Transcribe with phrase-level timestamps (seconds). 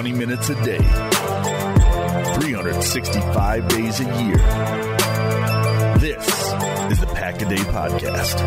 [0.00, 0.78] 20 minutes a day,
[2.40, 4.38] 365 days a year.
[5.98, 6.26] This
[6.90, 8.40] is the Pack a Day Podcast.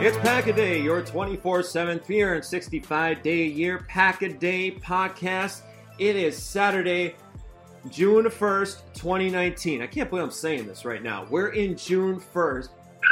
[0.00, 5.62] It's Pack a Day, your 24 7, 365 day a year Pack a Day podcast.
[5.98, 7.16] It is Saturday,
[7.90, 9.82] June 1st, 2019.
[9.82, 11.26] I can't believe I'm saying this right now.
[11.28, 12.68] We're in June 1st,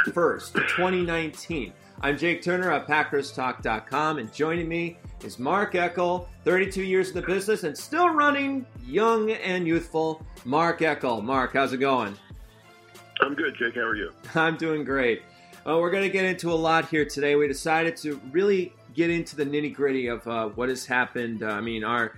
[0.07, 1.73] 1st, 2019.
[2.01, 7.21] I'm Jake Turner at PackersTalk.com, and joining me is Mark Eckel, 32 years in the
[7.21, 10.21] business and still running, young and youthful.
[10.45, 11.23] Mark Eckel.
[11.23, 12.17] Mark, how's it going?
[13.21, 13.75] I'm good, Jake.
[13.75, 14.11] How are you?
[14.35, 15.21] I'm doing great.
[15.65, 17.35] Uh, we're going to get into a lot here today.
[17.35, 21.41] We decided to really get into the nitty gritty of uh, what has happened.
[21.43, 22.17] Uh, I mean, our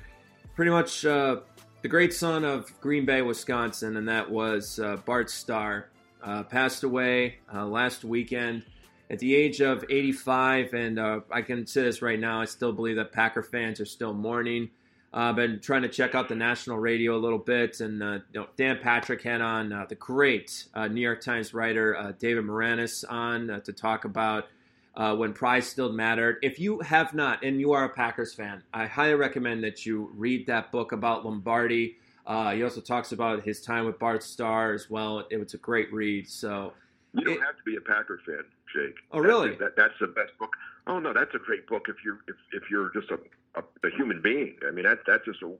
[0.55, 1.41] pretty much uh,
[1.83, 5.89] the great son of Green Bay, Wisconsin, and that was uh, Bart Starr,
[6.25, 8.63] uh, passed away last weekend
[9.09, 10.73] at the age of 85.
[10.73, 14.13] And I can say this right now, I still believe that Packer fans are still
[14.13, 14.71] mourning.
[15.15, 18.41] I've been trying to check out the national radio a little bit, and uh, you
[18.41, 23.05] know, Dan Patrick had on uh, the great uh, New York Times writer David Maraniss
[23.09, 24.47] on to talk about
[24.93, 26.39] when pride still mattered.
[26.41, 30.11] If you have not, and you are a Packers fan, I highly recommend that you
[30.15, 31.95] read that book about Lombardi.
[32.27, 35.25] He also talks about his time with Bart Starr as well.
[35.29, 36.29] It was a great read.
[36.29, 36.73] So
[37.13, 38.95] you don't it, have to be a Packer fan, Jake.
[39.11, 39.49] Oh, really?
[39.49, 40.51] That's, that, that's the best book.
[40.87, 43.19] Oh no, that's a great book if you're if, if you're just a,
[43.55, 44.55] a, a human being.
[44.67, 45.51] I mean, that that's just a.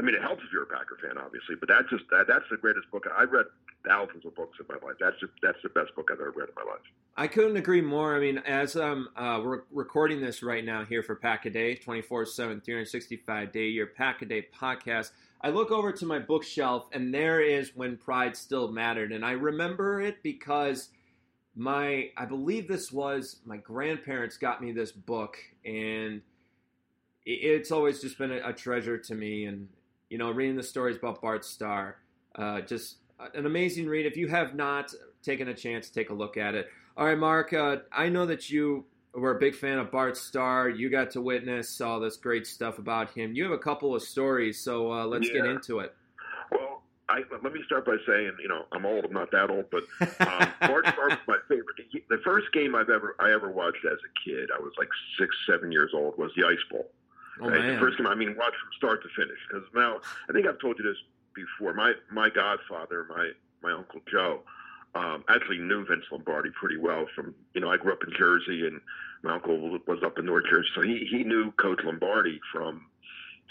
[0.00, 2.44] I mean, it helps if you're a Packer fan, obviously, but that's just that, that's
[2.50, 3.06] the greatest book.
[3.16, 3.46] I've read
[3.86, 4.96] thousands of books in my life.
[4.98, 6.80] That's just, that's the best book I've ever read in my life.
[7.16, 8.16] I couldn't agree more.
[8.16, 11.76] I mean, as um, uh, we're recording this right now here for Pack a Day,
[11.76, 15.12] 24 7, 365 day year Pack a Day podcast,
[15.44, 19.12] I look over to my bookshelf and there is When Pride Still Mattered.
[19.12, 20.88] And I remember it because
[21.54, 26.22] my I believe this was my grandparents got me this book, and
[27.26, 29.44] it's always just been a, treasure to me.
[29.44, 29.68] And
[30.08, 31.98] you know, reading the stories about Bart Starr,
[32.36, 32.96] uh, just
[33.34, 34.06] an amazing read.
[34.06, 36.68] If you have not taken a chance, take a look at it.
[36.96, 37.52] All right, Mark.
[37.52, 40.68] Uh, I know that you were a big fan of Bart Starr.
[40.68, 43.34] You got to witness all this great stuff about him.
[43.34, 45.34] You have a couple of stories, so uh, let's yeah.
[45.34, 45.94] get into it.
[47.08, 49.04] I, let me start by saying, you know, I'm old.
[49.04, 51.76] I'm not that old, but um, Bart Starr was my favorite.
[51.90, 54.88] He, the first game I've ever I ever watched as a kid, I was like
[55.18, 56.90] six, seven years old, was the Ice Bowl.
[57.42, 57.50] Oh?
[57.50, 59.38] The first game, I mean, watch from start to finish.
[59.48, 60.96] Because now, I think I've told you this
[61.34, 61.74] before.
[61.74, 63.32] My my godfather, my
[63.62, 64.40] my uncle Joe,
[64.94, 67.06] um, actually knew Vince Lombardi pretty well.
[67.14, 68.80] From you know, I grew up in Jersey, and
[69.22, 72.86] my uncle was up in North Jersey, so he he knew Coach Lombardi from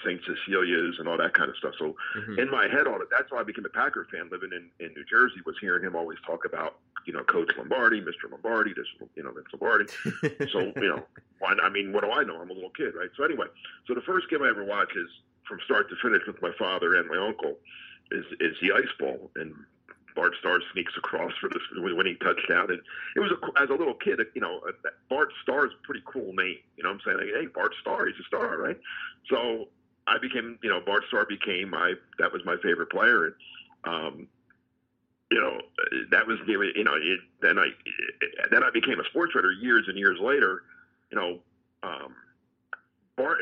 [0.04, 0.22] St.
[0.26, 1.74] Cecilia's and all that kind of stuff.
[1.80, 2.40] So mm-hmm.
[2.40, 4.94] in my head, all that, that's why I became a Packer fan living in, in
[4.94, 8.30] New Jersey was hearing him always talk about, you know, Coach Lombardi, Mr.
[8.30, 9.86] Lombardi, this, you know, Vince Lombardi.
[10.52, 11.04] so, you know,
[11.40, 12.42] why, I mean, what do I know?
[12.42, 13.10] I'm a little kid, right?
[13.16, 13.48] So anyway,
[13.88, 15.10] so the first game I ever watched is
[15.48, 17.58] from start to finish with my father and my uncle
[18.12, 19.32] is, is the Ice Bowl.
[19.36, 19.54] And
[20.16, 22.80] Bart Starr sneaks across for this winning touchdown, and
[23.16, 24.62] it was a, as a little kid, you know,
[25.10, 26.58] Bart Starr is a pretty cool name.
[26.78, 28.80] You know, what I'm saying, like, hey, Bart Starr, he's a star, right?
[29.30, 29.70] So
[30.08, 33.36] I became, you know, Bart Starr became my that was my favorite player, and
[33.86, 34.28] um,
[35.32, 35.60] you know,
[36.12, 37.68] that was you know, it, then I
[38.52, 40.64] then I became a sports writer years and years later.
[41.12, 41.40] You know,
[41.84, 42.16] um,
[43.16, 43.40] Bart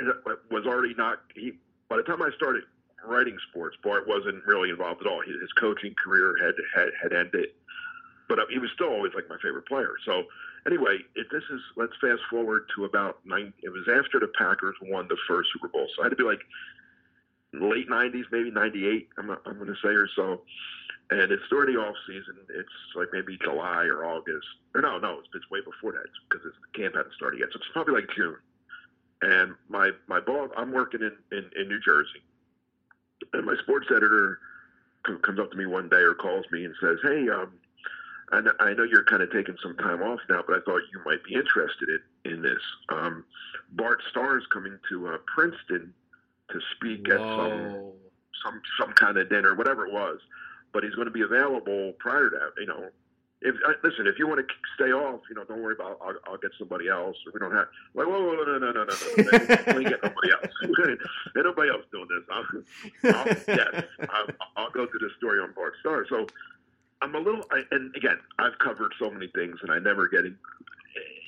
[0.49, 1.53] was already not he.
[1.89, 2.63] By the time I started
[3.05, 5.21] writing sports, Bart wasn't really involved at all.
[5.21, 7.49] His coaching career had had, had ended,
[8.27, 9.93] but uh, he was still always like my favorite player.
[10.05, 10.23] So
[10.65, 13.53] anyway, it, this is let's fast forward to about nine.
[13.61, 16.23] It was after the Packers won the first Super Bowl, so I had to be
[16.23, 16.41] like
[17.53, 19.09] late '90s, maybe '98.
[19.17, 20.41] I'm I'm going to say or so.
[21.09, 22.37] And it's during the off season.
[22.49, 24.47] It's like maybe July or August.
[24.73, 27.49] Or no, no, it's, it's way before that because the camp hadn't started yet.
[27.51, 28.37] So it's probably like June.
[29.21, 32.23] And my my boss, I'm working in, in, in New Jersey,
[33.33, 34.39] and my sports editor
[35.03, 37.53] comes up to me one day or calls me and says, "Hey, um,
[38.31, 41.23] I know you're kind of taking some time off now, but I thought you might
[41.23, 41.89] be interested
[42.23, 42.61] in, in this.
[42.89, 43.25] Um,
[43.73, 45.93] Bart Starr is coming to uh, Princeton
[46.49, 47.15] to speak Whoa.
[47.15, 47.91] at some
[48.43, 50.19] some some kind of dinner, whatever it was.
[50.71, 52.61] But he's going to be available prior to that.
[52.61, 52.89] You know,
[53.41, 55.97] if uh, listen, if you want to stay off, you know, don't worry about.
[56.01, 57.17] I'll, I'll get somebody else.
[57.25, 59.77] Or we don't have like whoa, whoa, no, no, no, no, no.
[59.77, 60.53] we get nobody else.
[61.35, 62.23] Ain't nobody else doing this.
[62.29, 64.27] I'll, I'll, yes, I'll,
[64.57, 66.05] I'll go through the story on Bart Starr.
[66.07, 66.27] So
[67.01, 70.25] I'm a little, I, and again, I've covered so many things, and I never get
[70.25, 70.33] it.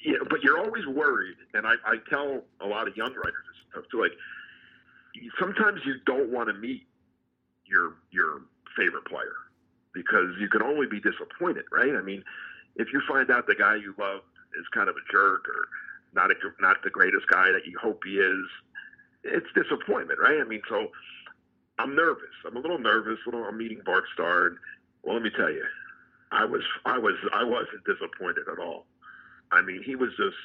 [0.04, 3.44] You know, but you're always worried, and I, I tell a lot of young writers
[3.48, 4.02] this stuff too.
[4.02, 4.12] Like,
[5.40, 6.86] sometimes you don't want to meet
[7.66, 8.42] your your
[8.78, 9.34] favorite player
[9.94, 11.96] because you can only be disappointed, right?
[11.96, 12.24] I mean,
[12.76, 14.22] if you find out the guy you love
[14.60, 15.68] is kind of a jerk or
[16.14, 18.46] not a, not the greatest guy that you hope he is,
[19.24, 20.40] it's disappointment, right?
[20.40, 20.88] I mean, so
[21.80, 22.34] I'm nervous.
[22.46, 23.20] I'm a little nervous.
[23.26, 24.58] Little, I'm meeting Bart Starr, and
[25.04, 25.66] well, let me tell you,
[26.32, 28.86] I was I was I wasn't disappointed at all.
[29.52, 30.38] I mean, he was just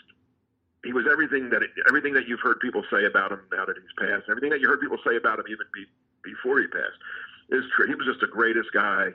[0.85, 3.95] he was everything that everything that you've heard people say about him now that he's
[3.99, 4.29] passed.
[4.31, 5.85] Everything that you heard people say about him even be,
[6.23, 6.99] before he passed
[7.50, 7.87] is true.
[7.89, 9.11] He was just the greatest guy.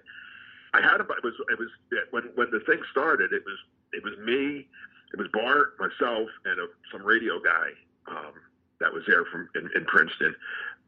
[0.74, 1.08] I had him.
[1.10, 1.70] It was it was
[2.12, 3.32] when when the thing started.
[3.32, 3.58] It was
[3.94, 4.68] it was me,
[5.14, 7.70] it was Bart, myself, and a, some radio guy
[8.08, 8.34] um,
[8.80, 10.36] that was there from in, in Princeton.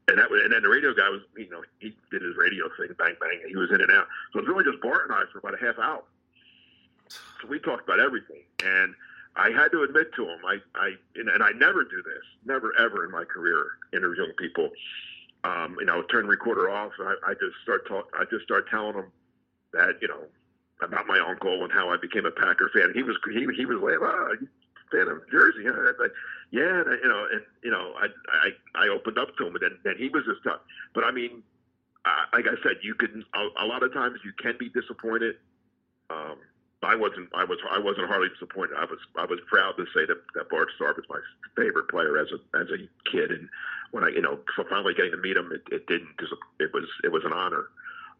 [0.07, 2.65] And that was, and then the radio guy was, you know, he did his radio
[2.77, 4.07] thing, bang bang, and he was in and out.
[4.33, 6.03] So it was really just Bart and I for about a half hour.
[7.09, 8.93] So we talked about everything, and
[9.35, 13.05] I had to admit to him, I, I, and I never do this, never ever
[13.05, 14.69] in my career interviewing people.
[15.43, 18.09] Um, you know, turn the recorder off, and I, I just start talk.
[18.17, 19.11] I just start telling them
[19.75, 20.23] that you know
[20.81, 22.91] about my uncle and how I became a Packer fan.
[22.93, 24.35] He was he he was like, oh,
[24.91, 25.65] fan of Jersey?
[25.65, 25.93] Huh?
[25.99, 26.11] Like,
[26.51, 29.61] yeah, and, you know, and you know, I I I opened up to him, and
[29.61, 30.61] then, then he was just tough.
[30.93, 31.43] But I mean,
[32.05, 35.35] uh, like I said, you can a, a lot of times you can be disappointed.
[36.09, 36.37] Um,
[36.83, 37.29] I wasn't.
[37.33, 37.57] I was.
[37.69, 38.77] I wasn't hardly disappointed.
[38.77, 38.99] I was.
[39.17, 41.19] I was proud to say that, that Bart Starr was my
[41.55, 42.77] favorite player as a as a
[43.09, 43.31] kid.
[43.31, 43.49] And
[43.91, 44.39] when I, you know,
[44.69, 46.13] finally getting to meet him, it, it didn't.
[46.59, 46.85] It was.
[47.03, 47.65] It was an honor.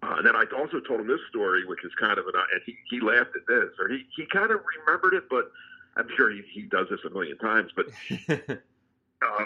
[0.03, 2.33] Uh, and then I also told him this story, which is kind of an.
[2.35, 5.51] And he he laughed at this, or he he kind of remembered it, but
[5.95, 7.71] I'm sure he he does this a million times.
[7.75, 7.87] But
[8.29, 9.45] uh,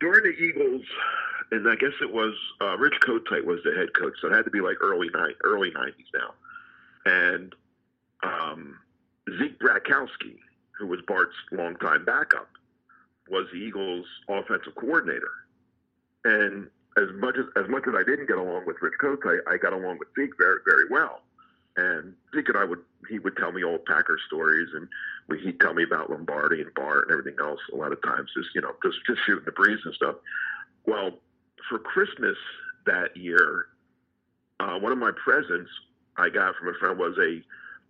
[0.00, 0.82] during the Eagles,
[1.50, 4.44] and I guess it was uh, Rich Kotite was the head coach, so it had
[4.44, 6.34] to be like early night, early '90s now,
[7.04, 7.54] and
[8.22, 8.78] um,
[9.38, 10.38] Zeke Bratkowski,
[10.78, 12.48] who was Bart's longtime backup,
[13.28, 15.30] was the Eagles' offensive coordinator.
[16.24, 19.54] And as much as as much as I didn't get along with Rich Kotite, I,
[19.54, 21.22] I got along with Zeke very very well.
[21.76, 24.88] And Zeke and I would he would tell me old Packer stories, and
[25.28, 27.60] we, he'd tell me about Lombardi and Bart and everything else.
[27.72, 30.16] A lot of times, just you know, just just shooting the breeze and stuff.
[30.86, 31.18] Well,
[31.68, 32.36] for Christmas
[32.86, 33.66] that year,
[34.60, 35.70] uh, one of my presents
[36.16, 37.42] I got from a friend was a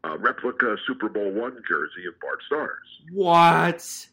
[0.07, 2.89] uh, replica Super Bowl one jersey of Bart Starr's.
[3.13, 4.09] What?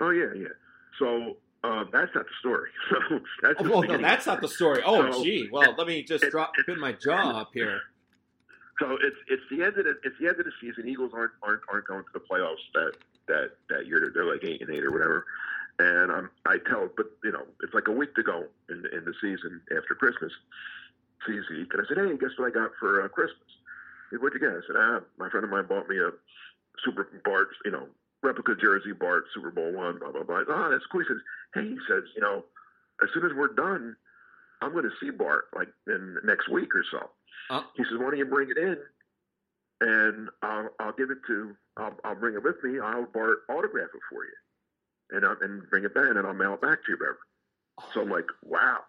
[0.00, 0.48] Oh yeah, yeah.
[0.98, 2.70] So uh, that's not the story.
[2.90, 4.82] So that's oh, well, no, that's not the story.
[4.84, 5.48] Oh, so, gee.
[5.50, 7.80] Well, let me just it, drop pin my jaw up here.
[8.80, 10.88] So it's it's the end of the it's the end of the season.
[10.88, 12.92] Eagles aren't aren't aren't going to the playoffs that
[13.28, 14.10] that that year.
[14.14, 15.26] They're, like eight and eight or whatever.
[15.78, 19.04] And um, I tell, but you know, it's like a week to go in in
[19.04, 20.32] the season after Christmas.
[21.26, 23.50] See Zeke, and I said, "Hey, guess what I got for uh, Christmas?"
[24.18, 24.56] what'd you get?
[24.56, 26.10] I said, ah, my friend of mine bought me a
[26.84, 27.86] Super Bart, you know,
[28.22, 30.42] replica jersey Bart Super Bowl one, blah, blah, blah.
[30.48, 31.00] Oh, that's cool.
[31.00, 31.22] He says,
[31.54, 32.44] hey, he says, you know,
[33.02, 33.96] as soon as we're done,
[34.60, 37.10] I'm going to see Bart like in next week or so.
[37.48, 38.76] Uh, he says, why don't you bring it in
[39.80, 42.78] and I'll, I'll give it to, I'll, I'll bring it with me.
[42.78, 46.54] I'll Bart autograph it for you and, I'll, and bring it back and I'll mail
[46.54, 47.18] it back to you, whatever.
[47.94, 48.80] So I'm like, wow.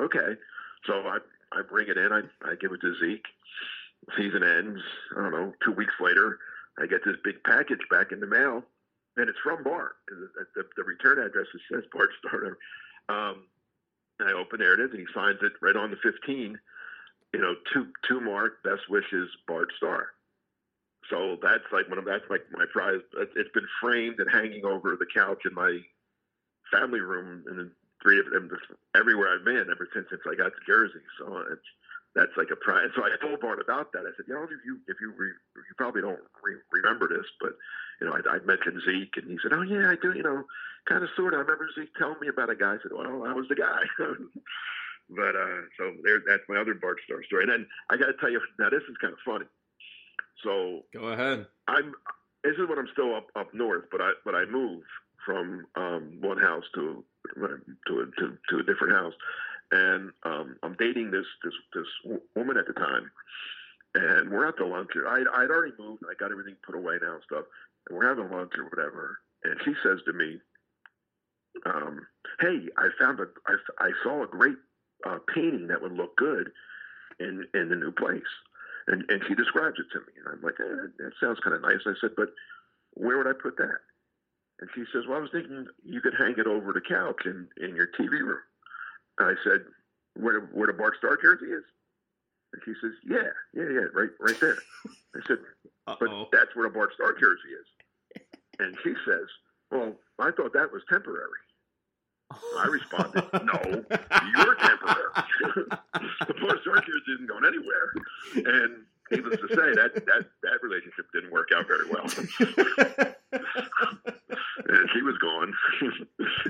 [0.00, 0.38] Okay.
[0.86, 1.18] So I,
[1.52, 2.12] I bring it in.
[2.12, 3.26] I, I give it to Zeke
[4.16, 4.80] season ends.
[5.16, 5.52] I don't know.
[5.64, 6.38] Two weeks later,
[6.78, 8.62] I get this big package back in the mail,
[9.16, 9.96] and it's from Bart.
[10.08, 12.58] The, the, the return address says Bart Starter.
[13.08, 13.44] Um,
[14.18, 16.58] and I open there it is, and he signs it right on the 15.
[17.32, 20.08] You know, to to Mark, best wishes, Bart Starr.
[21.10, 23.00] So that's like one of that's like my prize.
[23.36, 25.80] It's been framed and hanging over the couch in my
[26.72, 27.70] family room, and then
[28.02, 28.50] three of them
[28.94, 31.02] everywhere I've been ever since since I got to Jersey.
[31.18, 31.68] So it's
[32.14, 32.90] that's like a pride.
[32.94, 34.06] So I told Bart about that.
[34.06, 37.26] I said, you know, if you if you re, you probably don't re- remember this,
[37.40, 37.52] but
[38.00, 40.12] you know, I, I mentioned Zeke, and he said, oh yeah, I do.
[40.14, 40.44] You know,
[40.88, 41.40] kind of sort of.
[41.40, 42.74] I remember Zeke telling me about a guy.
[42.74, 43.82] I said, well, I was the guy.
[45.10, 47.44] but uh, so there, that's my other Bart Starr story.
[47.44, 49.46] And then I got to tell you, now this is kind of funny.
[50.42, 51.46] So go ahead.
[51.68, 51.94] I'm.
[52.44, 54.86] This is when I'm still up up north, but I but I moved
[55.24, 57.02] from um, one house to
[57.34, 59.14] to to, to a different house
[59.70, 63.10] and um, I'm dating this this this woman at the time,
[63.94, 64.90] and we're at the lunch.
[64.96, 66.02] I'd, I'd already moved.
[66.08, 67.44] I got everything put away now and stuff,
[67.88, 69.18] and we're having lunch or whatever.
[69.44, 70.38] And she says to me,
[71.66, 72.06] um,
[72.40, 74.56] "Hey, I found a I, I saw a great
[75.06, 76.50] uh, painting that would look good
[77.20, 78.22] in in the new place."
[78.86, 81.62] And and she describes it to me, and I'm like, eh, "That sounds kind of
[81.62, 82.28] nice." I said, "But
[82.94, 83.78] where would I put that?"
[84.60, 87.48] And she says, "Well, I was thinking you could hang it over the couch in
[87.60, 88.40] in your TV room."
[89.18, 89.64] I said,
[90.14, 91.64] where, where the Bart Starr jersey is?
[92.52, 94.56] And she says, yeah, yeah, yeah, right, right there.
[95.14, 95.38] I said,
[95.86, 95.96] Uh-oh.
[96.00, 98.22] but that's where the Bart Starr jersey is.
[98.60, 99.26] And she says,
[99.70, 101.42] well, I thought that was temporary.
[102.30, 103.84] I responded, no,
[104.36, 105.12] you're temporary.
[106.26, 107.92] the Bart Starr jersey isn't going anywhere.
[108.62, 112.06] And needless to say, that that that relationship didn't work out very well.
[114.56, 115.52] And she was gone,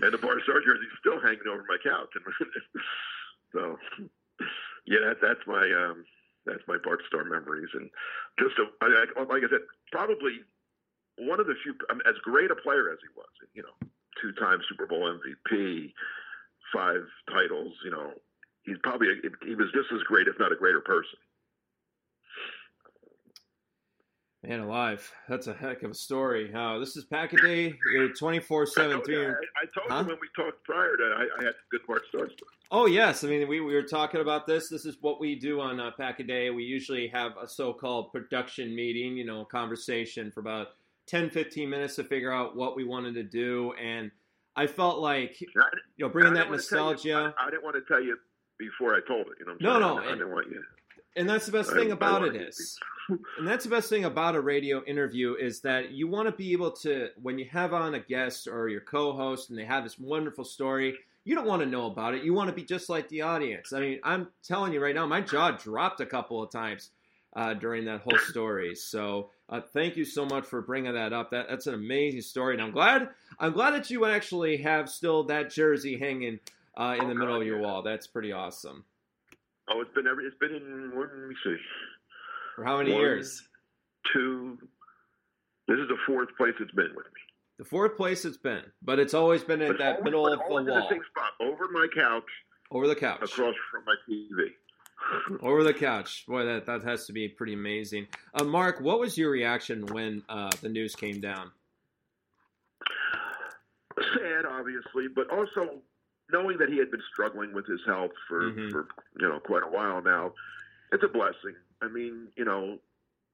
[0.02, 2.12] and the Bart Starr jersey's still hanging over my couch.
[2.14, 2.25] And
[3.52, 3.78] so,
[4.87, 6.04] yeah, that, that's my um,
[6.46, 7.90] that's my Bart Starr memories, and
[8.38, 10.44] just I, like I said, probably
[11.18, 13.88] one of the few, I mean, as great a player as he was, you know,
[14.20, 15.92] two-time Super Bowl MVP,
[16.73, 18.12] five titles, you know,
[18.64, 21.18] he's probably a, he was just as great, if not a greater person.
[24.46, 26.52] Man alive, that's a heck of a story.
[26.54, 29.16] Uh, this is Pack a Day, your 24 7 3.
[29.16, 29.36] I, I, told
[29.88, 30.00] huh?
[30.00, 32.48] you when we talked prior that I, I had good Bart Starr stuff.
[32.70, 33.24] Oh, yes.
[33.24, 34.68] I mean, we, we were talking about this.
[34.68, 36.50] This is what we do on uh, Pack a Day.
[36.50, 40.68] We usually have a so called production meeting, you know, a conversation for about
[41.06, 43.72] 10, 15 minutes to figure out what we wanted to do.
[43.82, 44.10] And
[44.56, 45.48] I felt like, you
[46.00, 47.08] know, bringing that nostalgia.
[47.08, 48.18] You, I, I, didn't want to tell you
[48.58, 49.38] before I told it.
[49.40, 49.80] You know what I'm saying?
[49.80, 50.02] no, no.
[50.02, 50.62] I, I didn't want you.
[51.16, 52.78] And that's the best thing about it is,
[53.09, 56.52] and that's the best thing about a radio interview is that you want to be
[56.52, 59.99] able to, when you have on a guest or your co-host and they have this
[59.99, 62.25] wonderful story, you don't want to know about it.
[62.25, 63.73] You want to be just like the audience.
[63.73, 66.90] I mean, I'm telling you right now, my jaw dropped a couple of times
[67.37, 68.75] uh, during that whole story.
[68.75, 71.30] So uh, thank you so much for bringing that up.
[71.30, 75.25] That that's an amazing story, and I'm glad I'm glad that you actually have still
[75.25, 76.40] that jersey hanging
[76.76, 77.66] uh, in oh, the middle God, of your yeah.
[77.66, 77.83] wall.
[77.83, 78.85] That's pretty awesome.
[79.68, 80.25] Oh, it's been every.
[80.25, 80.92] It's been in.
[80.94, 81.56] Let me see.
[82.56, 83.42] For how many One, years?
[84.12, 84.59] Two.
[85.66, 87.21] This is the fourth place it's been with me.
[87.59, 90.44] The fourth place it's been, but it's always been at that always, middle of the
[90.49, 90.64] wall.
[90.64, 92.25] The same spot, over my couch.
[92.71, 93.23] Over the couch.
[93.23, 94.49] Across from my TV.
[95.42, 96.25] over the couch.
[96.26, 98.06] Boy, that, that has to be pretty amazing.
[98.35, 101.50] Uh, Mark, what was your reaction when uh, the news came down?
[103.99, 105.80] Sad, obviously, but also
[106.34, 108.70] knowing that he had been struggling with his health for, mm-hmm.
[108.70, 108.88] for
[109.20, 110.32] you know quite a while now,
[110.92, 111.54] it's a blessing.
[111.80, 112.78] I mean, you know,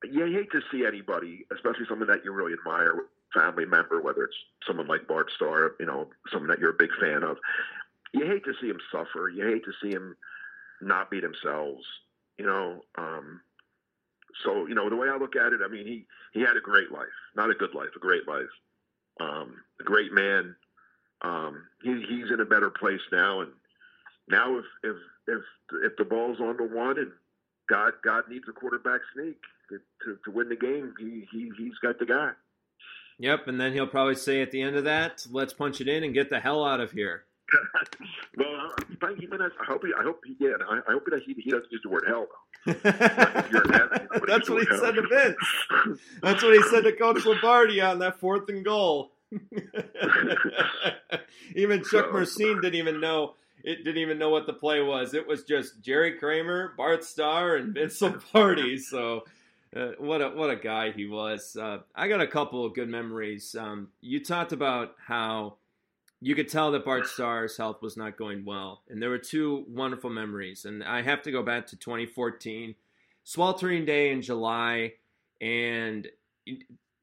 [0.04, 2.95] you hate to see anybody, especially someone that you really admire,
[3.35, 6.90] family member, whether it's someone like Bart Starr, you know, someone that you're a big
[7.00, 7.38] fan of.
[8.12, 9.30] You hate to see him suffer.
[9.30, 10.16] You hate to see him
[10.83, 11.85] not be themselves.
[12.38, 13.40] You know, um,
[14.45, 16.61] so you know the way I look at it, I mean, he he had a
[16.61, 18.52] great life, not a good life, a great life.
[19.21, 20.57] Um, a great man,
[21.23, 23.41] um, he, he's in a better place now.
[23.41, 23.50] And
[24.29, 24.97] now, if if
[25.29, 25.43] if
[25.85, 27.12] if the ball's on the one and
[27.69, 29.37] God God needs a quarterback sneak
[29.69, 32.31] to, to, to win the game, he, he he's got the guy.
[33.19, 36.05] Yep, and then he'll probably say at the end of that, "Let's punch it in
[36.05, 37.25] and get the hell out of here."
[38.37, 38.73] well,
[39.03, 41.71] I, I hope he, I hope he, yeah, I, I hope that he, he doesn't
[41.71, 42.73] use the word hell though.
[44.27, 46.00] That's what he said to Vince.
[46.23, 49.12] That's what he said to Coach Lombardi on that fourth and goal.
[51.55, 55.15] even Chuck so, Mercein didn't even know it didn't even know what the play was.
[55.15, 58.79] It was just Jerry Kramer, Bart Starr, and Vince Lombardi.
[58.79, 59.25] So
[59.75, 61.57] uh, what a what a guy he was.
[61.61, 63.55] Uh, I got a couple of good memories.
[63.59, 65.57] Um, you talked about how
[66.21, 69.65] you could tell that Bart Starr's health was not going well, and there were two
[69.69, 70.65] wonderful memories.
[70.65, 72.75] And I have to go back to 2014,
[73.25, 74.95] sweltering day in July,
[75.41, 76.09] and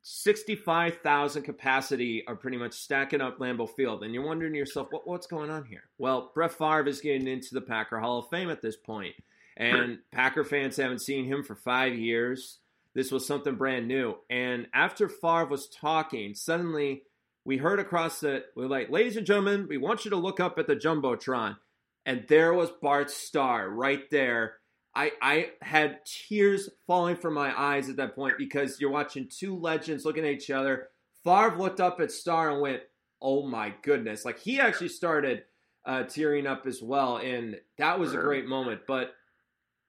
[0.09, 4.05] 65,000 capacity are pretty much stacking up Lambeau Field.
[4.05, 5.83] And you're wondering to yourself, what, what's going on here?
[5.97, 9.15] Well, Brett Favre is getting into the Packer Hall of Fame at this point.
[9.57, 12.59] And Packer fans haven't seen him for five years.
[12.93, 14.15] This was something brand new.
[14.29, 17.03] And after Favre was talking, suddenly
[17.43, 20.57] we heard across the, we're like, ladies and gentlemen, we want you to look up
[20.57, 21.57] at the Jumbotron.
[22.05, 24.53] And there was Bart Starr right there
[24.97, 29.55] I, I had tears falling from my eyes at that point because you're watching two
[29.55, 30.87] legends looking at each other.
[31.23, 32.81] Favre looked up at Starr and went,
[33.21, 35.43] "Oh my goodness!" Like he actually started
[35.85, 38.81] uh, tearing up as well, and that was a great moment.
[38.87, 39.13] But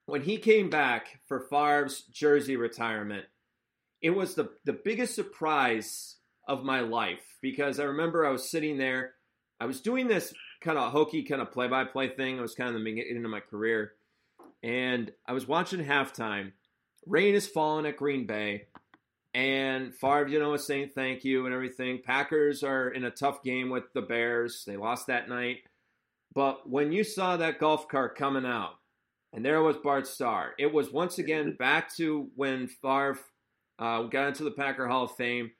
[0.04, 3.24] when he came back for Favre's jersey retirement,
[4.02, 8.76] it was the the biggest surprise of my life because I remember I was sitting
[8.76, 9.14] there,
[9.58, 12.38] I was doing this kind of hokey kind of play by play thing.
[12.38, 13.92] I was kind of the beginning of my career
[14.62, 16.52] and I was watching halftime.
[17.06, 18.66] Rain is falling at Green Bay,
[19.34, 22.00] and Favre, you know, is saying thank you and everything.
[22.04, 24.64] Packers are in a tough game with the Bears.
[24.66, 25.58] They lost that night.
[26.34, 28.74] But when you saw that golf cart coming out,
[29.32, 33.18] and there was Bart Starr, it was once again back to when Favre
[33.78, 35.50] uh, got into the Packer Hall of Fame,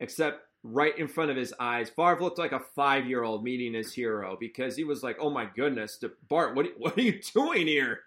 [0.00, 1.90] except right in front of his eyes.
[1.90, 5.30] Favre looked like a five year old meeting his hero because he was like, oh
[5.30, 8.00] my goodness, Bart, what, what are you doing here?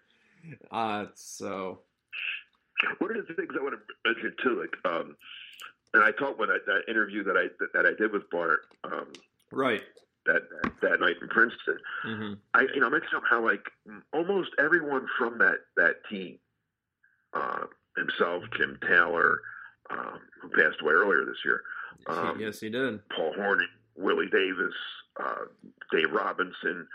[0.70, 1.80] Uh, so
[2.98, 5.16] one of the things I want to mention too, like, um,
[5.94, 9.12] and I talked when I, that interview that I that I did with Bart, um,
[9.52, 9.82] right,
[10.26, 11.78] that, that, that night in Princeton.
[12.06, 12.32] Mm-hmm.
[12.54, 13.64] I you know I mentioned how like
[14.12, 16.38] almost everyone from that that team,
[17.34, 17.64] uh,
[17.96, 19.40] himself, Jim Taylor,
[19.90, 21.62] um, who passed away earlier this year.
[22.06, 23.00] Um, yes, he did.
[23.10, 23.66] Paul Hornung,
[23.96, 24.74] Willie Davis,
[25.22, 25.44] uh,
[25.92, 26.86] Dave Robinson.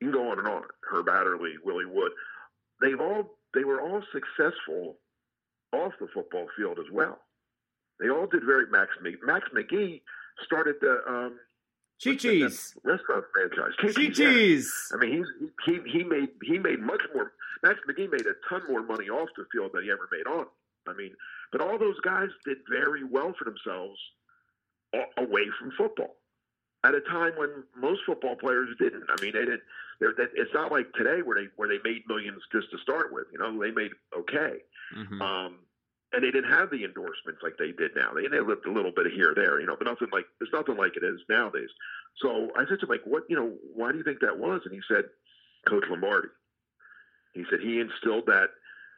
[0.00, 0.62] You can go on and on.
[0.90, 2.12] Herb Adderley, Willie Wood.
[2.80, 4.96] They've all they were all successful
[5.72, 7.18] off the football field as well.
[8.00, 9.18] They all did very Max McGee.
[9.24, 10.02] Max McGee
[10.44, 11.38] started the um,
[12.02, 13.72] Chi-Chi's restaurant franchise.
[13.80, 14.72] Chi-Chi's.
[14.92, 17.32] I mean, he's, he he made he made much more.
[17.62, 20.46] Max McGee made a ton more money off the field than he ever made on.
[20.86, 21.12] I mean,
[21.52, 23.98] but all those guys did very well for themselves
[25.16, 26.16] away from football
[26.84, 29.04] at a time when most football players didn't.
[29.08, 29.62] I mean, they didn't.
[30.18, 33.26] It's not like today where they where they made millions just to start with.
[33.32, 34.58] You know, they made okay,
[34.96, 35.22] mm-hmm.
[35.22, 35.56] um,
[36.12, 38.12] and they didn't have the endorsements like they did now.
[38.14, 40.26] They they lived a little bit of here or there, you know, but nothing like
[40.40, 41.70] it's nothing like it is nowadays.
[42.22, 44.60] So I said to him, like, what, you know, why do you think that was?
[44.64, 45.04] And he said,
[45.68, 46.28] Coach Lombardi.
[47.34, 48.50] He said he instilled that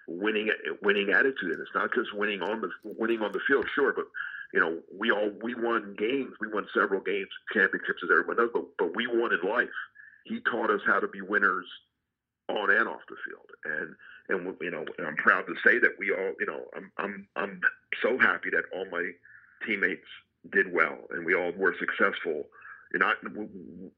[0.07, 0.51] winning
[0.83, 4.05] winning attitude, and it's not just winning on the winning on the field, sure, but
[4.53, 6.35] you know, we all we won games.
[6.41, 8.51] We won several games, championships, as everyone knows.
[8.53, 9.69] But but we won in life.
[10.27, 11.67] He taught us how to be winners
[12.49, 13.51] on and off the field.
[13.65, 13.95] And
[14.29, 17.61] and you know, I'm proud to say that we all, you know, I'm I'm I'm
[18.03, 19.11] so happy that all my
[19.67, 20.07] teammates
[20.51, 22.45] did well and we all were successful.
[22.93, 23.13] You know,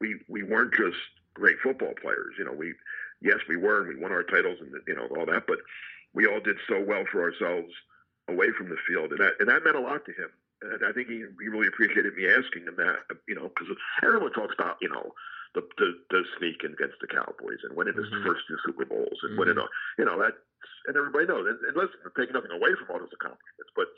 [0.01, 0.97] we we weren't just
[1.35, 2.35] great football players.
[2.39, 2.75] You know, we
[3.21, 5.59] yes we were and we won our titles and you know all that, but
[6.15, 7.73] we all did so well for ourselves
[8.29, 10.31] away from the field, and that and that meant a lot to him.
[10.61, 13.69] And I think he, he really appreciated me asking him that, you know, because
[14.03, 15.15] everyone talks about, you know,
[15.55, 18.27] the, the, the sneak against the Cowboys and winning his mm-hmm.
[18.27, 19.41] first two Super Bowls and mm-hmm.
[19.41, 20.37] winning, a, you know, that,
[20.87, 21.47] and everybody knows.
[21.49, 23.89] And, and listen, I'm taking nothing away from all those accomplishments, but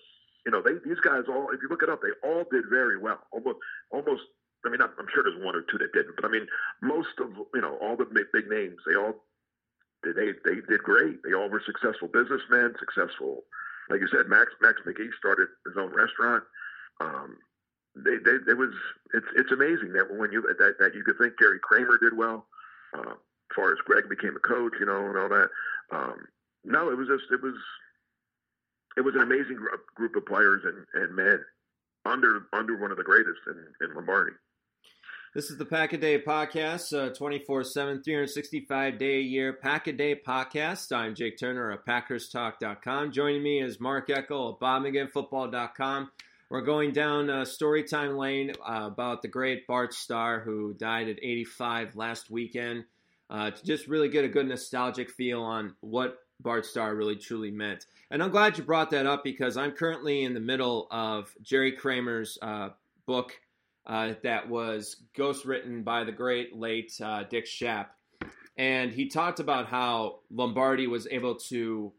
[0.48, 2.96] you know, they these guys all, if you look it up, they all did very
[2.96, 3.20] well.
[3.32, 3.60] Almost,
[3.92, 4.24] almost.
[4.64, 6.48] I mean, I'm, I'm sure there's one or two that didn't, but I mean,
[6.80, 9.20] most of you know all the big, big names, they all
[10.00, 11.20] they they did great.
[11.24, 13.44] They all were successful businessmen, successful
[13.90, 16.44] like you said, Max Max McGee started his own restaurant.
[17.00, 17.36] Um,
[17.96, 18.70] they, they, was
[19.20, 22.46] it's it's amazing that when you that, that you could think Jerry Kramer did well,
[22.96, 25.48] uh, as far as Gregg became a coach, you know, and all that.
[25.92, 26.26] Um,
[26.64, 27.54] no, it was just it was
[28.96, 29.58] it was an amazing
[29.94, 31.40] group of players and, and men
[32.06, 34.32] under under one of the greatest in, in Lombardi.
[35.34, 39.86] This is the Pack a Day podcast, uh, 24 7, 365 day a year Pack
[39.86, 40.90] a Day podcast.
[40.92, 43.12] I'm Jake Turner of PackersTalk.com.
[43.12, 46.10] Joining me is Mark Eckel of BobMcGinnFootball.com.
[46.50, 51.22] We're going down uh, Storytime Lane uh, about the great Bart Starr, who died at
[51.22, 52.86] 85 last weekend,
[53.30, 57.52] uh, to just really get a good nostalgic feel on what Bart Starr really truly
[57.52, 57.86] meant.
[58.10, 61.70] And I'm glad you brought that up because I'm currently in the middle of Jerry
[61.70, 62.70] Kramer's uh,
[63.06, 63.30] book
[63.86, 67.86] uh, that was ghost written by the great late Dick Schaap.
[68.56, 71.92] And he talked about how Lombardi was able to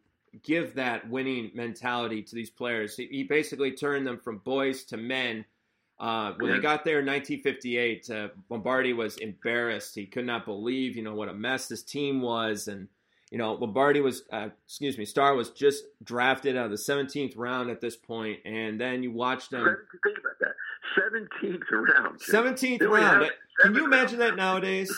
[0.44, 2.96] give that winning mentality to these players.
[2.96, 5.46] He, he basically turned them from boys to men.
[6.00, 9.94] Uh, when they got there in 1958, uh, Lombardi was embarrassed.
[9.94, 12.88] He could not believe, you know, what a mess this team was, and
[13.32, 17.38] you know, Lombardi was, uh, excuse me, Starr was just drafted out of the 17th
[17.38, 19.64] round at this point, and then you watched them.
[20.04, 20.56] Think about that.
[21.00, 22.20] 17th round.
[22.20, 23.32] 17th round.
[23.62, 24.92] Can you imagine that nowadays?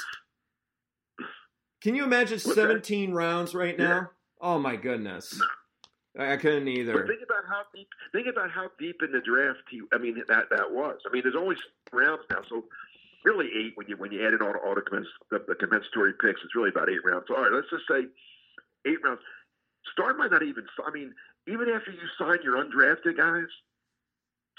[1.82, 3.16] Can you imagine What's 17 that?
[3.16, 4.10] rounds right now?
[4.44, 5.40] Oh my goodness.
[6.20, 6.94] I couldn't either.
[6.94, 7.88] But think about how deep.
[8.12, 9.82] Think about how deep in the draft he.
[9.94, 11.00] I mean, that that was.
[11.08, 11.56] I mean, there's only
[11.94, 12.66] rounds now, so
[13.24, 14.84] really eight when you when you add in all, all the,
[15.32, 16.42] the, the compensatory picks.
[16.44, 17.26] It's really about eight rounds.
[17.28, 18.06] So, all right, let's just say
[18.86, 19.22] eight rounds.
[19.94, 20.66] Starr might not even.
[20.86, 21.16] I mean,
[21.48, 23.50] even after you sign your undrafted guys,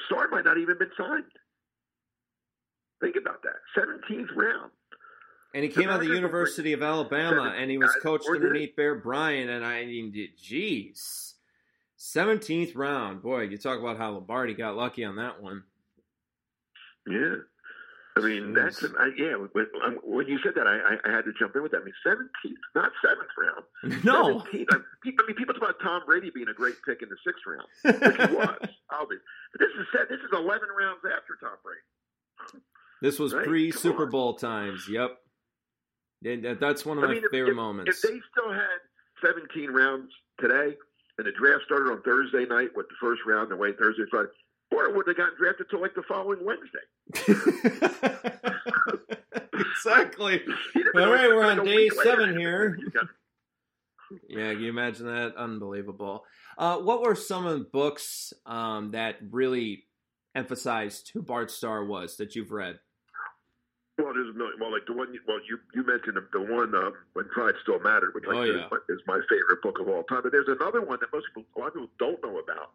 [0.07, 1.31] Starr might not even been signed.
[3.01, 3.61] Think about that.
[3.77, 4.71] 17th round.
[5.55, 8.97] And he came out of the University of Alabama, and he was coached underneath Bear
[8.97, 9.49] Bryant.
[9.49, 11.37] And I mean, geez,
[11.97, 15.63] seventeenth round, boy, you talk about how Lombardi got lucky on that one.
[17.07, 17.37] Yeah,
[18.17, 19.35] I mean, that's I, yeah.
[19.53, 21.83] When, um, when, you said that, I, I, had to jump in with that.
[21.83, 24.03] I mean, seventeenth, not seventh round.
[24.05, 24.67] No, 17th.
[24.71, 27.67] I mean, people talk about Tom Brady being a great pick in the sixth round,
[27.83, 28.59] which he was.
[28.91, 32.63] Obviously, but this is this is eleven rounds after Tom Brady.
[33.03, 33.47] This was right?
[33.47, 34.89] pre Super Bowl times.
[34.89, 35.19] Yep,
[36.25, 38.05] and that's one of I my mean, favorite if, moments.
[38.05, 38.81] If they still had
[39.25, 40.11] seventeen rounds
[40.41, 40.77] today,
[41.19, 44.31] and the draft started on Thursday night with the first round, and wait Thursday, Friday
[44.75, 46.79] or would have gotten drafted till like the following Wednesday.
[49.77, 50.41] exactly.
[50.97, 52.79] All right, we're on day seven here.
[54.29, 55.35] yeah, can you imagine that?
[55.37, 56.25] Unbelievable.
[56.57, 59.85] Uh, what were some of the books um, that really
[60.35, 62.79] emphasized who Bart Starr was that you've read?
[64.15, 64.59] Well, there's a million.
[64.61, 65.13] Well, like the one.
[65.13, 68.43] You, well, you you mentioned the one um, when Pride Still Mattered, which like, Oh,
[68.43, 70.21] is, my, is my favorite book of all time.
[70.23, 72.71] But there's another one that most people, a lot of people don't know about,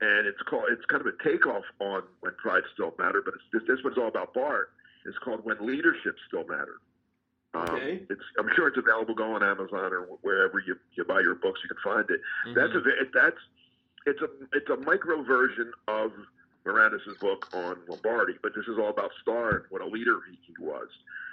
[0.00, 0.64] and it's called.
[0.72, 3.98] It's kind of a takeoff on When Pride Still Mattered, but it's this, this one's
[3.98, 4.70] all about Bart.
[5.04, 6.80] It's called When Leadership Still Mattered.
[7.54, 8.00] Um, Okay.
[8.08, 8.24] It's.
[8.38, 9.14] I'm sure it's available.
[9.14, 11.60] Go on Amazon or wherever you, you buy your books.
[11.62, 12.20] You can find it.
[12.56, 12.86] That's Mhm.
[12.88, 13.40] a that's
[14.06, 16.12] it's a it's a micro version of
[16.66, 20.38] Maraniss' book on Lombardi, but this is all about Starr and what a leader he,
[20.46, 20.88] he was.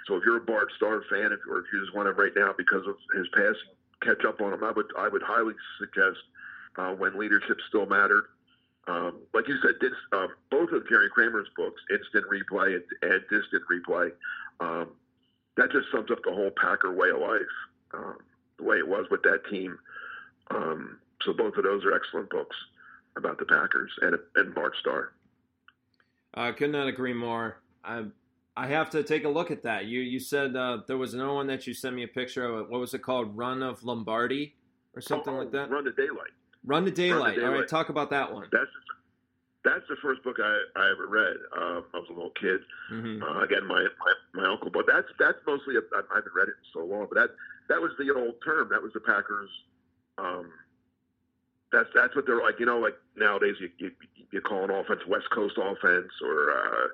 [0.06, 2.32] So if you're a Bart Starr fan, if, or if you just want to right
[2.36, 6.18] now because of his passing catch up on him, I would I would highly suggest
[6.76, 8.24] uh, when leadership still mattered.
[8.88, 13.20] Um, like you said, this, uh, both of Jerry Kramer's books, Instant Replay and, and
[13.28, 14.12] Distant Replay,
[14.60, 14.90] um,
[15.56, 17.40] that just sums up the whole Packer way of life,
[17.94, 18.18] um,
[18.58, 19.76] the way it was with that team.
[20.52, 22.54] Um, so both of those are excellent books
[23.16, 25.12] about the Packers and and Bart Starr.
[26.34, 27.58] I could not agree more.
[27.84, 28.04] I
[28.56, 29.86] I have to take a look at that.
[29.86, 32.68] You you said uh, there was another one that you sent me a picture of.
[32.68, 33.36] What was it called?
[33.36, 34.54] Run of Lombardi
[34.94, 35.70] or something Oh, like that.
[35.70, 36.32] Run to Daylight.
[36.64, 37.38] Run to Daylight.
[37.42, 38.48] All right, talk about that one.
[38.52, 38.70] That's
[39.64, 41.36] that's the first book I, I ever read.
[41.56, 42.60] Um, I was a little kid.
[42.88, 46.48] hmm Uh, again, my, my my uncle, but that's that's mostly I, I haven't read
[46.48, 47.06] it in so long.
[47.10, 47.30] But that
[47.68, 48.68] that was the old term.
[48.70, 49.50] That was the Packers.
[50.18, 50.50] Um,
[51.72, 52.60] that's that's what they're like.
[52.60, 53.90] You know, like nowadays you you,
[54.30, 56.88] you call an offense West Coast offense, or uh,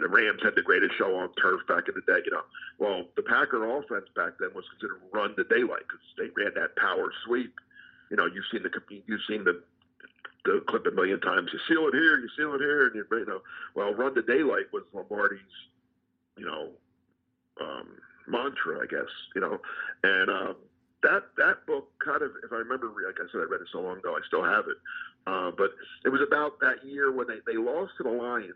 [0.00, 2.20] the Rams had the greatest show on turf back in the day.
[2.24, 2.44] You know,
[2.78, 6.76] well the Packer offense back then was considered run to daylight because they ran that
[6.76, 7.54] power sweep.
[8.10, 8.70] You know, you've seen the
[9.06, 9.62] you've seen the
[10.44, 11.50] the clip a million times.
[11.52, 13.40] You seal it here, you seal it here, and you, you know.
[13.74, 15.40] Well, run to daylight was Lombardi's,
[16.36, 16.68] you know,
[17.60, 17.88] um,
[18.28, 19.10] mantra, I guess.
[19.34, 19.60] You know,
[20.02, 20.56] and um,
[21.04, 23.80] that that book kind of, if I remember, like I said, I read it so
[23.80, 24.78] long ago, I still have it.
[25.26, 25.70] Uh, but
[26.04, 28.54] it was about that year when they, they lost to the Lions.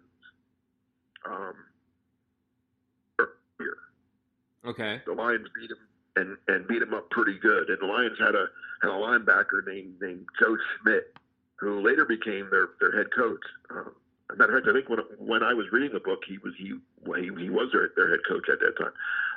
[1.25, 1.55] Um,
[3.19, 3.77] earlier.
[4.65, 5.03] Okay.
[5.07, 5.79] The Lions beat him
[6.17, 7.69] and, and beat him up pretty good.
[7.69, 8.47] And the Lions had a
[8.83, 11.15] had a linebacker named named Joe Schmidt,
[11.57, 13.43] who later became their their head coach.
[13.71, 13.93] Um,
[14.31, 16.39] as a matter of fact, I think when when I was reading the book, he
[16.39, 16.75] was he
[17.17, 18.93] he, he was their their head coach at that time.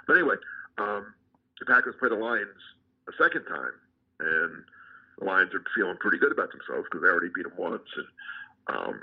[0.08, 0.36] But anyway,
[0.78, 1.14] um,
[1.60, 2.50] the Packers play the Lions
[3.12, 3.76] a second time,
[4.20, 4.64] and
[5.20, 7.88] the Lions are feeling pretty good about themselves because they already beat them once.
[7.96, 8.08] And
[8.76, 9.02] um,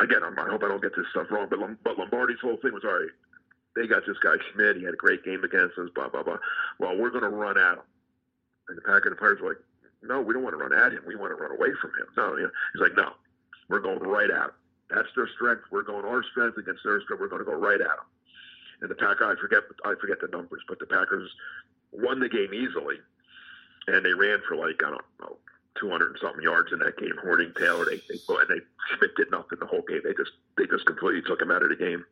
[0.00, 2.72] again, I'm, I hope I don't get this stuff wrong, but but Lombardi's whole thing
[2.72, 3.14] was all right.
[3.74, 4.76] They got this guy Schmidt.
[4.76, 5.88] He had a great game against us.
[5.94, 6.38] Blah blah blah.
[6.78, 7.86] Well, we're going to run at him.
[8.68, 9.62] And the Packers and the players were like,
[10.02, 11.02] "No, we don't want to run at him.
[11.06, 13.12] We want to run away from him." No, you know, he's like, "No,
[13.68, 14.56] we're going right at him.
[14.90, 15.64] That's their strength.
[15.70, 17.20] We're going our strength against their strength.
[17.20, 18.06] We're going to go right at him."
[18.82, 21.30] And the Packer, I forget, I forget the numbers, but the Packers
[21.92, 22.96] won the game easily,
[23.86, 25.36] and they ran for like I don't know,
[25.80, 27.14] 200 and something yards in that game.
[27.24, 28.60] Hornung, Taylor, they they and they
[28.96, 30.00] Schmidt did nothing the whole game.
[30.04, 32.04] They just they just completely took him out of the game.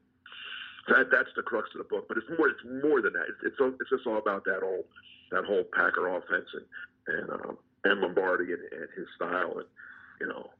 [0.88, 3.26] That that's the crux of the book, but it's more it's more than that.
[3.28, 4.84] It's it's, it's just all about that whole
[5.30, 6.66] that whole Packer offense and
[7.06, 9.68] and um, and Lombardi and, and his style and
[10.20, 10.50] you know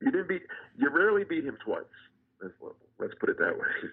[0.00, 0.42] you didn't beat
[0.78, 1.84] you rarely beat him twice.
[2.98, 3.66] Let's put it that way.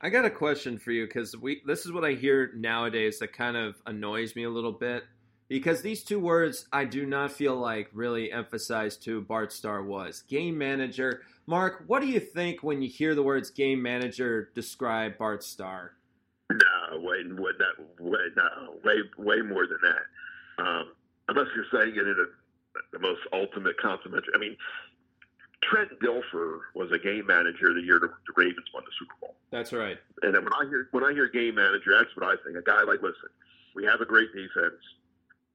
[0.00, 3.32] I got a question for you because we this is what I hear nowadays that
[3.32, 5.04] kind of annoys me a little bit
[5.48, 10.22] because these two words I do not feel like really emphasized who Bart Starr was.
[10.28, 11.22] Game manager.
[11.46, 15.94] Mark, what do you think when you hear the words game manager describe Bart Starr?
[16.50, 20.64] No, way, way, that, way, no, way, way more than that.
[20.64, 20.92] Um,
[21.28, 24.32] unless you're saying it in a, the most ultimate complimentary.
[24.34, 24.56] I mean,
[25.62, 29.34] Trent Dilfer was a game manager the year the, the Ravens won the Super Bowl.
[29.50, 29.98] That's right.
[30.22, 32.56] And then when I hear when I hear game manager, that's what I think.
[32.56, 33.30] A guy like, listen,
[33.74, 34.78] we have a great defense,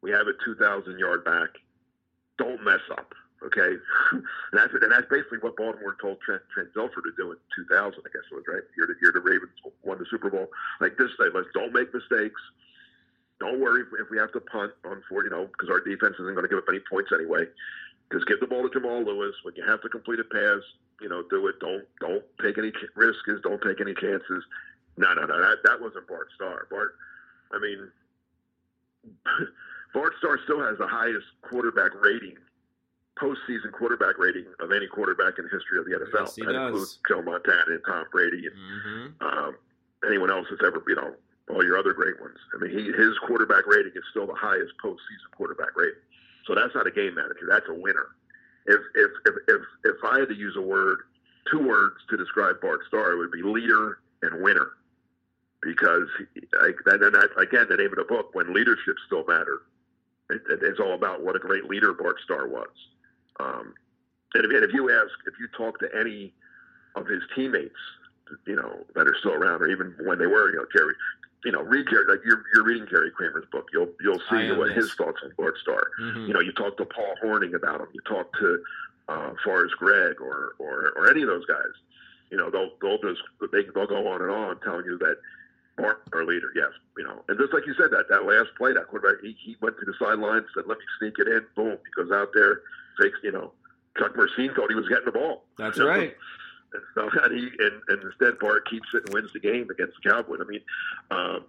[0.02, 1.50] we have a two thousand yard back.
[2.38, 3.13] Don't mess up,
[3.46, 3.80] okay?
[4.12, 7.66] and that's and that's basically what Baltimore told Trent Trent Dilfer to do in two
[7.72, 8.04] thousand.
[8.04, 10.48] I guess it was right year the year the Ravens won the Super Bowl.
[10.82, 12.42] Like this, say, let's don't make mistakes.
[13.39, 16.16] Don't worry if, if we have to punt on four, you know, because our defense
[16.20, 17.44] isn't going to give up any points anyway.
[18.13, 19.34] Just give the ball to Jamal Lewis.
[19.43, 20.62] When you have to complete a pass,
[21.02, 21.60] you know, do it.
[21.60, 23.41] Don't don't take any ch- risks.
[23.43, 24.43] Don't take any chances.
[24.97, 25.41] No, no, no.
[25.41, 26.67] That that wasn't Bart Starr.
[26.69, 26.95] Bart,
[27.52, 27.89] I mean,
[29.93, 32.38] Bart Starr still has the highest quarterback rating,
[33.19, 36.26] postseason quarterback rating of any quarterback in the history of the NFL.
[36.28, 36.67] Yes, he that does.
[36.69, 38.56] includes Joe Montana and Tom Brady and
[39.19, 39.56] hmm um,
[40.08, 41.13] anyone else that's ever, you know,
[41.49, 42.38] all your other great ones.
[42.54, 45.99] I mean, he, his quarterback rating is still the highest postseason quarterback rating.
[46.45, 47.47] So that's not a game manager.
[47.49, 48.08] That's a winner.
[48.65, 50.99] If if if if, if I had to use a word,
[51.49, 54.71] two words to describe Bart Starr, it would be leader and winner.
[55.62, 56.08] Because
[56.62, 59.62] like and that, again, the name of the book, when leadership still mattered,
[60.29, 62.67] it, it's all about what a great leader Bart Starr was.
[63.39, 63.73] Um,
[64.34, 66.34] and, if, and if you ask, if you talk to any
[66.95, 67.79] of his teammates,
[68.45, 70.93] you know, that are still around, or even when they were, you know, Jerry,
[71.45, 74.71] you know, read Jerry, like you're, you're reading Jerry Kramer's book, you'll you'll see what
[74.71, 75.89] his thoughts on Bart Starr.
[76.01, 76.27] Mhm.
[76.27, 78.63] You know, you talk to Paul Hornung about him, you talk to
[79.10, 81.73] uh, Forrest Gregg or, or or any of those guys.
[82.29, 85.17] You know, they'll they'll just they they'll go on and on telling you that
[85.77, 88.73] Bart, our leader, yes, you know, and just like you said, that that last play,
[88.73, 91.77] that quarterback, he, he went to the sideline, said, "Let me sneak it in." Boom,
[91.84, 92.62] he goes out there,
[93.01, 93.51] takes, you know,
[93.97, 95.43] Chuck Mercein thought he was getting the ball.
[95.58, 96.15] That's right.
[96.73, 99.93] And so and he and, and instead Bart keeps it and wins the game against
[100.03, 100.39] the Cowboys.
[100.41, 100.62] I mean,
[101.12, 101.45] um,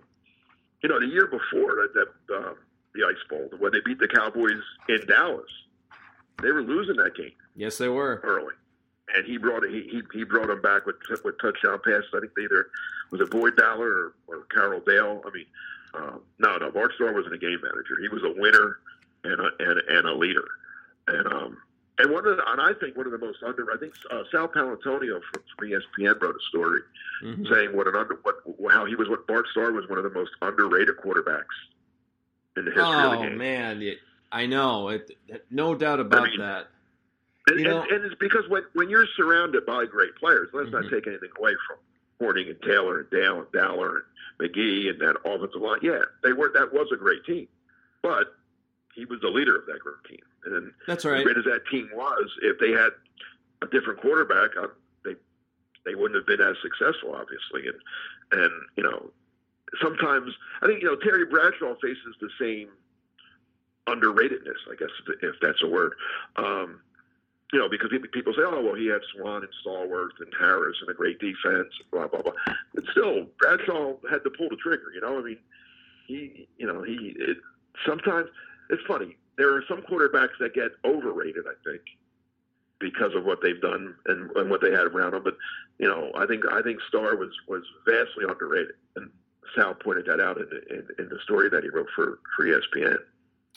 [0.82, 2.54] you know, the year before that, that uh,
[2.94, 5.50] the Ice Bowl, when they beat the Cowboys in Dallas,
[6.42, 8.20] they were losing that game Yes, they were.
[8.24, 8.54] early,
[9.16, 12.06] and he brought he he, he brought them back with with touchdown passes.
[12.14, 12.66] I think they either
[13.10, 15.22] was it Boyd Dowler or, or Carroll Dale.
[15.26, 15.46] I mean,
[15.94, 17.96] um, no, no, Bart Starr wasn't a game manager.
[18.00, 18.78] He was a winner
[19.22, 20.46] and a, and, and a leader,
[21.08, 21.56] and um.
[21.98, 24.24] And one of the, and I think one of the most under, I think uh,
[24.32, 26.80] Sal Paolantonio from, from ESPN wrote a story
[27.22, 27.48] Mhm.
[27.48, 28.36] saying what an under, what
[28.72, 31.44] how he was, what Bart Starr was one of the most underrated quarterbacks
[32.56, 33.38] in the history of the Oh game.
[33.38, 33.96] man,
[34.32, 34.88] I know.
[34.88, 35.16] It,
[35.50, 36.66] no doubt about mean, that.
[37.48, 40.70] And, You know- and, and it's because when, when you're surrounded by great players, let's
[40.70, 40.82] Mhm.
[40.82, 41.76] not take anything away from
[42.20, 44.04] Hornung and Taylor and Dale and Dowler
[44.40, 45.78] and McGee and that offensive line.
[45.82, 47.46] Yeah, they were that was a great team,
[48.02, 48.34] but
[48.94, 50.20] he was the leader of that great team.
[50.44, 52.90] And That's as great as that team was, if they had
[53.62, 54.68] a different quarterback, uh,
[55.04, 55.14] they
[55.84, 57.66] they wouldn't have been as successful, obviously.
[57.68, 59.10] And and you know,
[59.82, 62.68] sometimes I think you know Terry Bradshaw faces the same
[63.86, 64.88] underratedness, I guess
[65.22, 65.94] if- that's a word.
[66.36, 66.80] Um,
[67.52, 70.76] you know, because people- people say, "Oh, well, he had Swann and Stallworth and Harris
[70.80, 72.32] and a great defense, blah blah blah."
[72.74, 74.90] But still, Bradshaw had to pull the trigger.
[74.94, 75.38] You know, I mean,
[76.06, 77.14] he, you know, he.
[77.18, 77.38] It,
[77.86, 78.28] sometimes
[78.70, 79.16] it's funny.
[79.36, 81.44] There are some quarterbacks that get overrated.
[81.46, 81.82] I think
[82.80, 85.22] because of what they've done and, and what they had around them.
[85.24, 85.36] But
[85.78, 89.10] you know, I think I think Starr was was vastly underrated, and
[89.54, 92.44] Sal pointed that out in, the- in, in the story that he wrote for for
[92.44, 92.98] ESPN.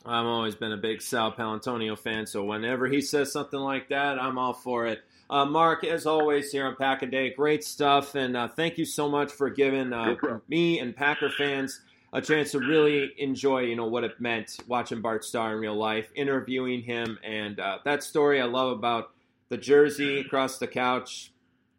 [0.05, 4.21] I've always been a big Sal Paolantonio fan, so whenever he says something like that,
[4.21, 5.01] I'm all for it.
[5.29, 8.85] Uh, Mark, as always, here on Pack a Day, great stuff, and uh, thank you
[8.85, 11.81] so much for giving uh, No me and Packer fans
[12.13, 15.75] a chance to really enjoy, you know, what it meant watching Bart Starr in real
[15.75, 19.11] life, interviewing him, and uh, that story I love about
[19.49, 21.31] the jersey across the couch.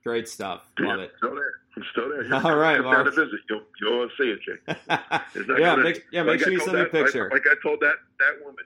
[0.04, 0.62] Great stuff.
[0.78, 1.12] Love it.
[1.18, 1.52] Still there.
[1.74, 2.22] He's still there.
[2.44, 3.04] All right, Come down Mark.
[3.06, 3.40] to visit.
[3.50, 4.60] You'll you'll see it, Jake.
[4.88, 7.04] Yeah, gonna- make, yeah, like make sure I you told send me a that- like-
[7.04, 7.30] picture.
[7.32, 8.64] Like, I told that that woman,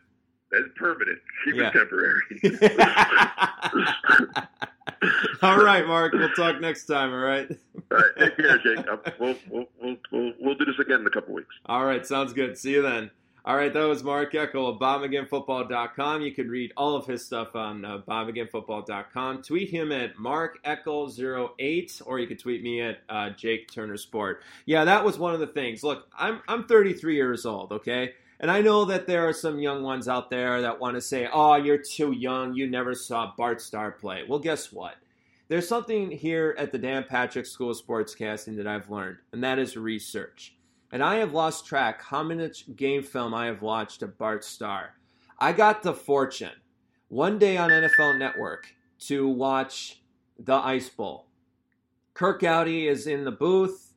[0.50, 1.18] that's permanent.
[1.44, 1.62] She Yeah.
[1.64, 2.22] was temporary.
[5.42, 6.12] all right, Mark.
[6.12, 7.10] We'll talk next time.
[7.10, 7.48] All right.
[7.90, 8.86] All right, take care, Jake.
[9.18, 11.54] We'll, we'll we'll we'll we'll do this again in a couple weeks.
[11.66, 12.56] All right, sounds good.
[12.58, 13.10] See you then.
[13.44, 16.22] All right, that was Mark Eckel of BobMcGinnFootball.com.
[16.22, 19.42] You can read all of his stuff on uh, BobMcGinnFootball.com.
[19.42, 24.42] Tweet him at MarkEckel08, or you can tweet me at uh, Jake Turner Sport.
[24.64, 25.82] Yeah, that was one of the things.
[25.82, 29.82] Look, I'm I'm 33 years old, okay, and I know that there are some young
[29.82, 32.54] ones out there that want to say, "Oh, you're too young.
[32.54, 34.96] You never saw Bart Starr play." Well, guess what?
[35.48, 39.58] There's something here at the Dan Patrick School of Sportscasting that I've learned, and that
[39.58, 40.54] is research
[40.92, 44.94] and I have lost track how much game film I have watched of Bart Starr.
[45.38, 46.52] I got the fortune
[47.08, 48.68] one day on NFL Network
[49.06, 50.02] to watch
[50.38, 51.26] the Ice Bowl.
[52.12, 53.94] Curt Gowdy is in the booth,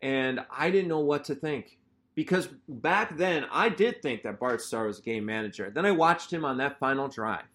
[0.00, 1.79] and I didn't know what to think.
[2.20, 5.70] Because back then, I did think that Bart Starr was a game manager.
[5.70, 7.46] Then I watched him on that final drive.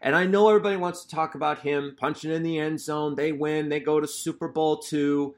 [0.00, 3.16] And I know everybody wants to talk about him punching in the end zone.
[3.16, 5.34] They win, they go to Super Bowl two.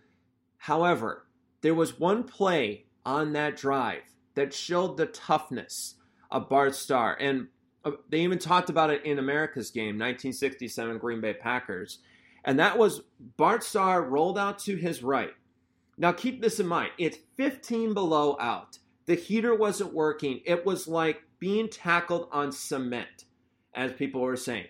[0.59, 1.27] However,
[1.63, 4.03] there was one play on that drive
[4.35, 5.95] that showed the toughness
[6.31, 7.17] of Bart Starr.
[7.19, 7.47] And
[7.87, 12.01] uh, they even talked about it in America's game, 1967 Green Bay Packers.
[12.45, 13.01] And that was
[13.39, 15.33] Bart Starr rolled out to his right.
[15.99, 18.79] Now, keep this in mind it's 15 below out.
[19.07, 20.41] The heater wasn't working.
[20.45, 23.25] It was like being tackled on cement,
[23.75, 24.67] as people were saying.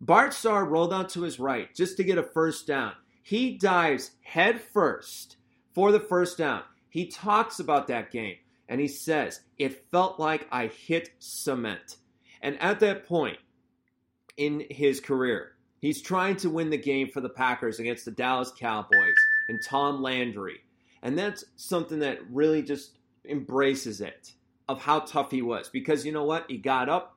[0.00, 2.92] Bart Starr rolled out to his right just to get a first down.
[3.22, 5.36] He dives head first
[5.74, 6.62] for the first down.
[6.88, 8.36] He talks about that game
[8.68, 11.96] and he says, It felt like I hit cement.
[12.42, 13.38] And at that point
[14.36, 18.52] in his career, he's trying to win the game for the Packers against the Dallas
[18.58, 19.14] Cowboys
[19.48, 20.60] and Tom Landry.
[21.02, 24.32] And that's something that really just embraces it
[24.68, 25.68] of how tough he was.
[25.68, 26.46] Because you know what?
[26.48, 27.16] He got up,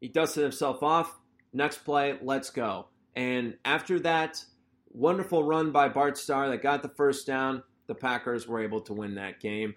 [0.00, 1.14] he dusted himself off.
[1.52, 2.86] Next play, let's go.
[3.14, 4.44] And after that
[4.90, 8.92] wonderful run by Bart Starr that got the first down, the Packers were able to
[8.92, 9.74] win that game.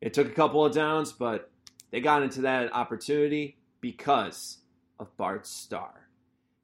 [0.00, 1.50] It took a couple of downs, but
[1.90, 4.58] they got into that opportunity because
[4.98, 6.07] of Bart Starr.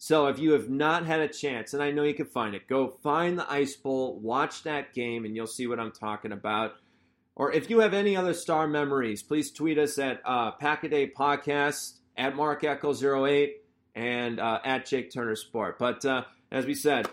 [0.04, 2.68] So if you have not had a chance, and I know you can find it,
[2.68, 6.74] go find the Ice Bowl, watch that game, and you'll see what I'm talking about.
[7.34, 10.90] Or if you have any other star memories, please tweet us at uh, Pack a
[10.90, 13.62] Day Podcast, at Mark Eckel 08
[13.94, 15.78] and uh, at Jake Turner Sport.
[15.78, 17.08] But uh, as we said,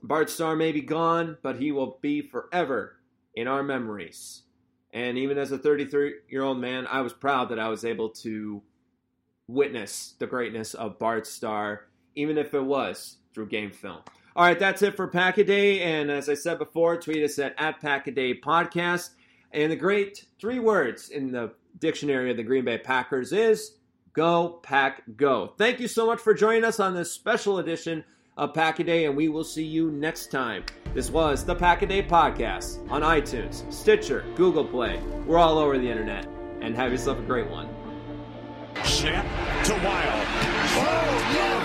[0.00, 3.00] Bart Starr may be gone, but he will be forever
[3.34, 4.42] in our memories.
[4.92, 8.10] And even as a 33 year old man, I was proud that I was able
[8.10, 8.62] to
[9.48, 14.00] witness the greatness of Bart Starr even if it was through game film.
[14.34, 15.80] All right, that's it for Pack a Day.
[15.80, 19.10] And as I said before, tweet us at, at Pack a Day Podcast.
[19.52, 23.76] And the great three words in the dictionary of the Green Bay Packers is
[24.12, 25.54] go, pack, go.
[25.56, 28.04] Thank you so much for joining us on this special edition
[28.36, 30.64] of Pack a Day, and we will see you next time.
[30.92, 35.00] This was the Pack a Day Podcast on iTunes, Stitcher, Google Play.
[35.26, 36.26] We're all over the internet.
[36.60, 37.68] And have yourself a great one.
[38.84, 39.24] Snap
[39.64, 40.26] to Wild.
[40.78, 41.55] Oh, yes!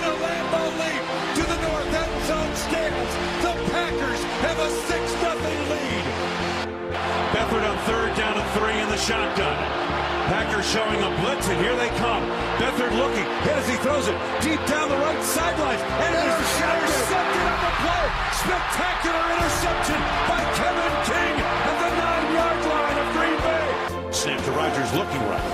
[0.00, 1.04] And a Lambeau leap
[1.36, 3.12] to the north end zone stands.
[3.44, 4.96] The Packers have a 6-0
[5.68, 6.04] lead.
[7.36, 9.52] Beathard on third down and three in the shotgun.
[10.32, 12.24] Packers showing a blitz, and here they come.
[12.56, 17.60] Beathard looking, hit as he throws it deep down the right sideline, and intercepted on
[17.60, 18.06] the play.
[18.40, 23.68] Spectacular interception by Kevin King at the nine-yard line of Green Bay.
[24.16, 25.44] Snap to Rodgers, looking right.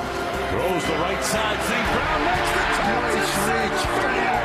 [0.54, 1.58] Throws the right side.
[1.66, 1.86] St.
[1.90, 4.35] Brown makes the catch.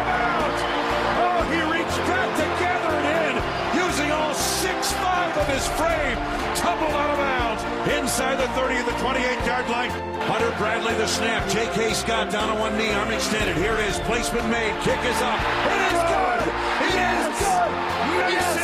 [5.62, 6.17] Six-five his frame.
[6.56, 7.63] Tumbled out of bounds
[7.97, 9.89] inside the 30 of the 28-yard line.
[10.26, 11.47] Hunter Bradley the snap.
[11.50, 11.93] J.K.
[11.93, 13.56] Scott down on one knee, arm extended.
[13.58, 14.00] Here it is.
[14.00, 14.74] Placement made.
[14.82, 15.39] Kick is up.
[15.69, 16.41] It is good.
[16.82, 17.71] It is good.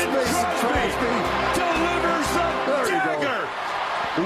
[0.08, 1.16] Mason Crosby
[1.54, 2.48] delivers the
[2.90, 3.42] dagger.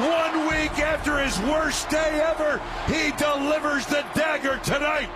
[0.07, 5.09] One week after his worst day ever, he delivers the dagger tonight.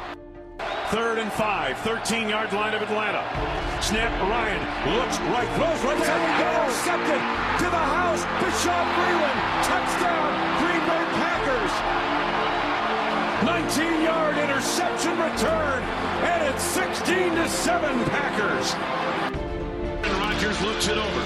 [0.89, 3.23] Third and five, 13 yard line of Atlanta.
[3.81, 6.63] Snap, Ryan looks right, throws right there.
[6.63, 8.23] Intercepted to the house.
[8.41, 11.73] Bashaud Breeland, touchdown, Green Bay Packers.
[13.45, 15.83] 19 yard interception return,
[16.23, 18.75] and it's 16 to 7 Packers.
[20.19, 21.25] Rodgers looks it over.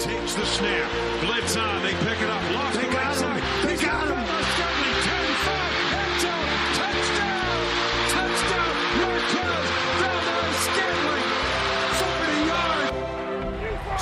[0.00, 0.90] Takes the snap.
[1.22, 1.82] Blitz on.
[1.82, 2.42] They pick it up.
[2.52, 3.42] Lost they the right side.
[3.62, 4.43] They got him.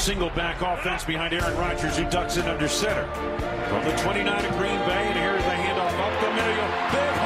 [0.02, 3.06] Single back offense behind Aaron Rodgers, who ducks it under center.
[3.68, 7.21] From the 29 of Green Bay, and here's the handoff up the middle.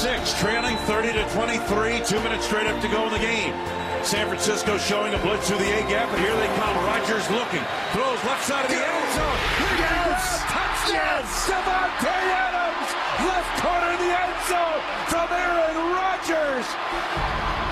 [0.00, 2.00] Six, trailing 30 to 23.
[2.08, 3.52] Two minutes straight up to go in the game.
[4.00, 6.72] San Francisco showing a blitz through the A gap, and here they come.
[6.88, 7.60] Rodgers looking,
[7.92, 9.36] throws left side of the end zone.
[9.76, 10.40] Yes!
[10.48, 11.20] Touchdown!
[11.52, 12.88] Davante Adams,
[13.28, 14.80] left corner of the end zone
[15.12, 16.64] from Aaron Rodgers.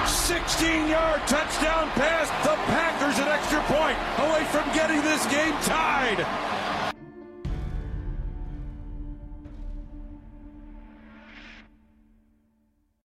[0.05, 2.29] 16-yard touchdown pass.
[2.45, 3.97] The Packers an extra point
[4.29, 6.21] away from getting this game tied.